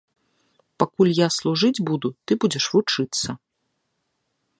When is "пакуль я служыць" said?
0.83-1.83